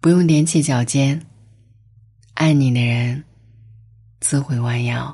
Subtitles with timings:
[0.00, 1.20] 不用踮起脚尖，
[2.34, 3.24] 爱你的人
[4.20, 5.12] 自会弯腰。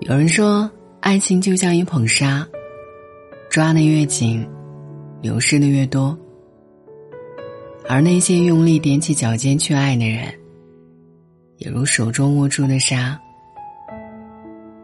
[0.00, 0.70] 有人说，
[1.00, 2.46] 爱情就像一捧沙，
[3.50, 4.46] 抓得越紧，
[5.22, 6.16] 流失的越多。
[7.88, 10.32] 而那些用力踮起脚尖去爱的人，
[11.56, 13.18] 也如手中握住的沙，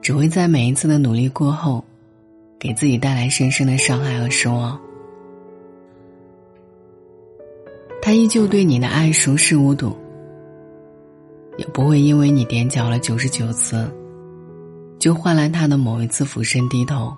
[0.03, 1.83] 只会在每一次的努力过后，
[2.59, 4.79] 给自己带来深深的伤害和失望。
[8.03, 9.97] 他依旧对你的爱熟视无睹，
[11.57, 13.89] 也不会因为你踮脚了九十九次。
[14.99, 17.13] 就换来他的某一次俯身低头。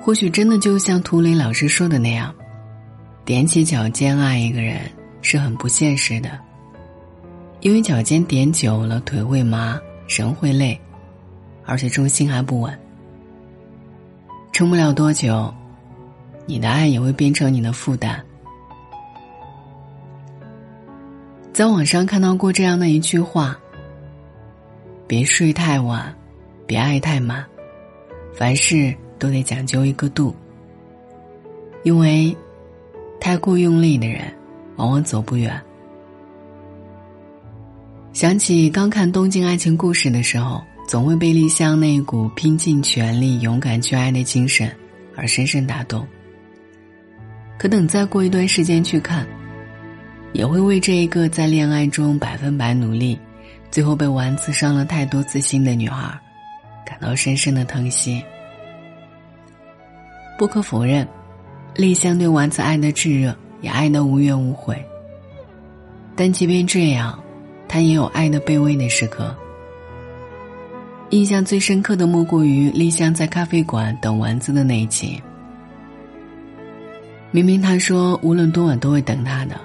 [0.00, 2.34] 或许真的就像涂磊老师说的那样，
[3.26, 6.38] 踮起脚尖爱一个人是很不现实的，
[7.64, 10.78] 因为脚尖点久了，腿会麻，人会累，
[11.64, 12.78] 而且重心还不稳，
[14.52, 15.52] 撑不了多久，
[16.44, 18.22] 你的爱也会变成你的负担。
[21.54, 23.58] 在网上看到过这样的一句话。
[25.06, 26.14] 别睡太晚，
[26.66, 27.44] 别爱太满，
[28.34, 30.34] 凡事都得讲究一个度。
[31.82, 32.36] 因为
[33.20, 34.34] 太过用力的人，
[34.76, 35.58] 往往走不远。
[38.14, 44.70] 想起刚看《东京爱情故事》的时候，总会被丽香那一股拼尽全力、勇敢去爱的精神
[45.16, 46.06] 而深深打动。
[47.58, 49.26] 可等再过一段时间去看，
[50.32, 53.18] 也会为这一个在恋爱中百分百努力。
[53.68, 56.16] 最后被丸子伤了太多自信的女孩，
[56.86, 58.22] 感到深深的疼惜。
[60.38, 61.04] 不可否认，
[61.74, 64.80] 丽香对丸子爱的炙热，也爱的无怨无悔。
[66.14, 67.20] 但即便这样，
[67.74, 69.34] 他也有爱的卑微的时刻。
[71.10, 75.20] 印象最深刻的莫过于丽香在咖啡馆等丸子的那一集。
[77.32, 79.60] 明明他说无论多晚都会等他的。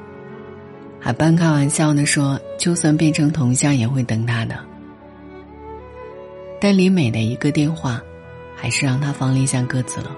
[1.00, 4.58] 还半开玩笑的说：“就算变成铜像，也会等他的。”
[6.60, 8.02] 但李美的一个电话，
[8.56, 10.10] 还是让他放丽香鸽子了。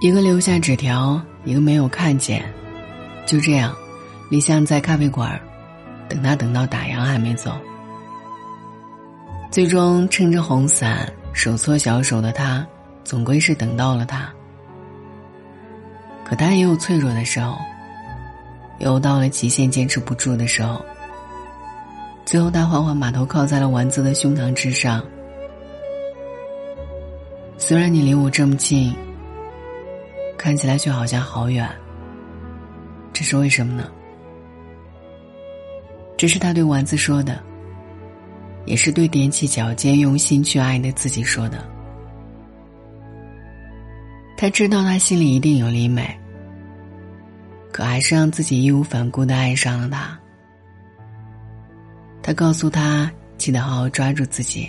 [0.00, 2.44] 一个留下纸条，一个没有看见，
[3.24, 3.72] 就这样，
[4.28, 5.40] 李香在咖啡馆
[6.08, 7.52] 等他，等到打烊还没走。
[9.50, 12.66] 最终撑着红伞，手搓小手的他，
[13.04, 14.32] 总归是等到了他。
[16.24, 17.56] 可他也有脆弱的时候。
[18.78, 20.80] 又到了极限，坚持不住的时候。
[22.24, 25.04] 最后，他缓缓把头靠在了丸子的胸膛之上。
[27.56, 28.94] 虽然你离我这么近，
[30.36, 31.68] 看起来却好像好远。
[33.12, 33.90] 这是为什么呢？
[36.18, 37.40] 这是他对丸子说的，
[38.66, 41.64] 也是对踮起脚尖用心去爱的自己说的。
[44.36, 46.14] 他知道，他心里一定有李美。
[47.70, 50.18] 可还是让自己义无反顾的爱上了他。
[52.20, 54.68] 他告诉他记得好好抓住自己，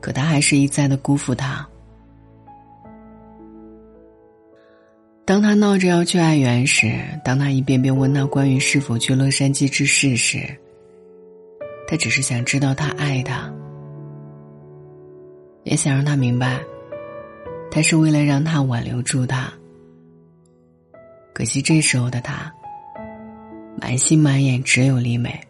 [0.00, 1.68] 可他还是一再的辜负他。
[5.24, 6.92] 当他闹着要去爱媛时，
[7.24, 10.40] 当他一遍遍问他关于是否去洛杉矶之事时，
[11.86, 13.52] 他只是想知道他爱他，
[15.62, 16.60] 也想让他明白，
[17.70, 19.52] 他是为了让他挽留住他。
[21.32, 22.52] 可惜这时候的他，
[23.80, 25.40] 满心满眼只有李美。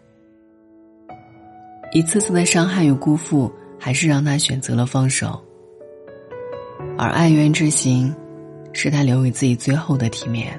[1.93, 5.43] 一次次的伤害与辜负，还是让他选择了放手。
[6.99, 8.15] 而爱媛之行，
[8.73, 10.59] 是他留给自己最后的体面，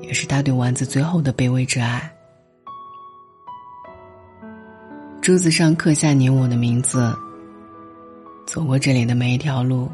[0.00, 2.10] 也是他对丸子最后的卑微之爱。
[5.20, 7.14] 珠子上刻下你我的名字，
[8.46, 9.90] 走过这里的每一条路。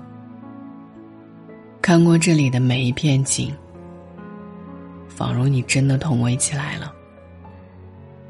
[1.82, 3.52] 看过这里的每一片景，
[5.08, 6.92] 仿如你真的同我起来了。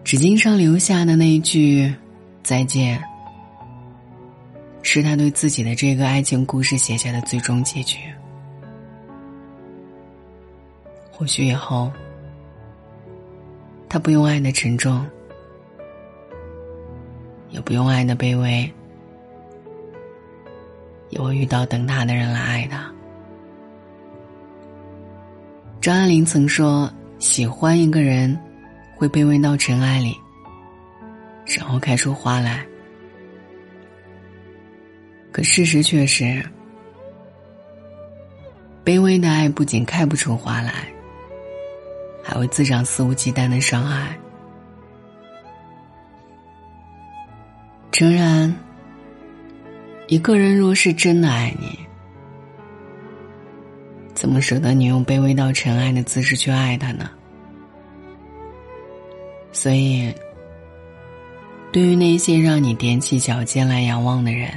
[0.03, 1.95] 纸巾上留下的那一句
[2.43, 3.01] “再见”，
[4.87, 7.99] 是他对自己的这个爱情故事写下的最终结局。
[11.11, 11.91] 或许以后，
[13.89, 15.05] 他不用爱的沉重，
[17.51, 18.71] 也不用爱的卑微，
[21.09, 22.93] 也会遇到等他的人来爱他。
[25.81, 28.39] 张爱玲曾说：“喜欢一个人，
[28.97, 30.15] 会卑微到尘埃里，
[31.47, 32.65] 然后开出花来。”
[35.35, 36.41] 可事实却是，
[38.85, 40.87] 卑微的爱不仅开不出花来，
[42.23, 44.17] 还会滋长肆无忌惮的伤害。
[47.91, 48.55] 诚然，
[50.07, 51.77] 一个人若是真的爱你，
[54.15, 57.11] 怎么舍得你用卑微到尘埃的姿势去爱他呢？
[59.51, 60.15] 所以，
[61.73, 64.49] 对于那些让你踮起脚尖来仰望的人，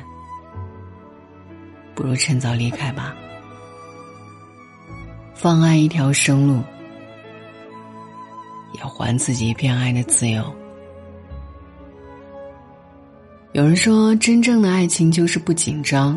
[1.98, 3.16] 不如趁早离开吧，
[5.34, 6.62] 放爱一条生路，
[8.74, 10.46] 也还自己一片爱的自由。
[13.54, 16.16] 有人说，真正的爱情就是不紧张，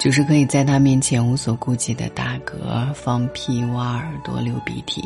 [0.00, 5.00] 就是可以在他面前无所顾忌的打嗝、放屁、挖耳朵、流鼻涕。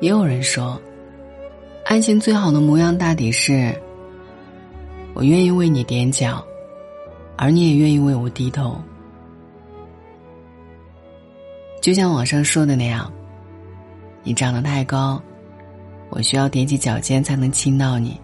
[0.00, 0.80] 也有人说，
[1.84, 3.78] 爱情最好的模样大抵是：
[5.12, 6.42] 我愿意为你踮脚，
[7.36, 8.80] 而你也愿意为我低头。
[11.80, 13.12] 就像网上说的那样，
[14.22, 15.20] 你长得太高，
[16.10, 18.20] 我需要踮起脚尖才能亲到你。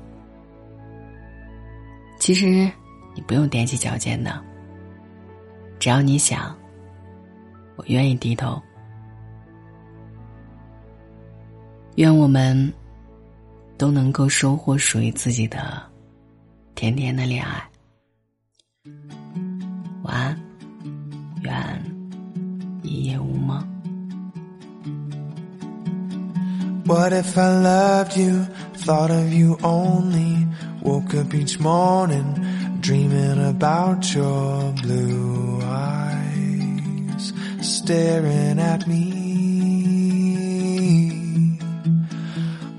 [2.19, 2.70] 其实，
[3.14, 4.40] 你不用踮起脚尖的。
[5.81, 6.56] 只要你想，
[7.76, 8.61] 我愿意低头。
[11.96, 12.72] 愿我们
[13.76, 15.82] 都能够收获属于自己的
[16.76, 17.69] 甜甜的恋爱。
[20.07, 20.38] 晚安，
[21.42, 21.81] 愿
[22.81, 23.63] 一夜无梦。
[26.86, 28.45] What if I loved you,
[28.86, 30.48] thought of you only?
[30.81, 32.36] Woke up each morning
[32.81, 37.31] dreaming about your blue eyes
[37.62, 39.21] staring at me.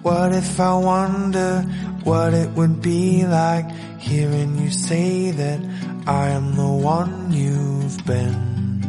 [0.02, 1.64] What if I wonder
[2.03, 3.69] what it would be like
[3.99, 5.59] hearing you say that
[6.07, 8.81] I am the one you've been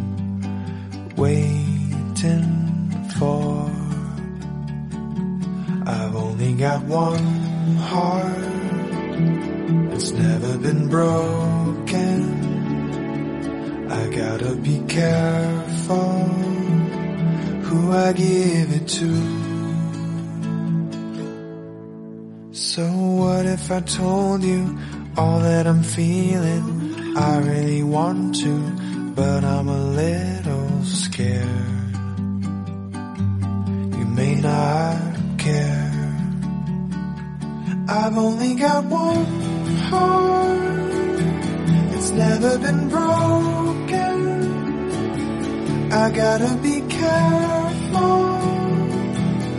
[1.17, 3.71] waiting for?
[5.87, 7.25] I've only got one
[7.77, 8.51] heart
[10.03, 12.21] it's never been broken.
[13.91, 16.25] I gotta be careful
[17.67, 19.40] who I give it to.
[23.63, 24.79] If I told you
[25.17, 27.17] all that I'm feeling?
[27.17, 28.55] I really want to,
[29.15, 31.93] but I'm a little scared.
[33.99, 34.99] You may not
[35.39, 35.93] care.
[37.89, 39.27] I've only got one
[39.91, 41.21] heart.
[41.95, 44.19] It's never been broken.
[45.93, 48.39] I gotta be careful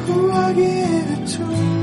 [0.06, 1.81] who I give it to.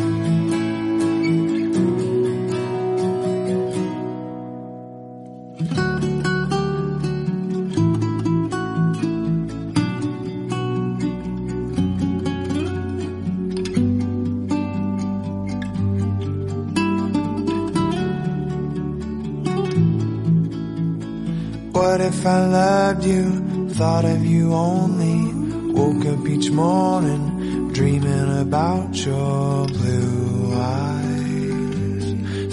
[21.98, 25.34] What if I loved you, thought of you only,
[25.72, 32.04] woke up each morning dreaming about your blue eyes,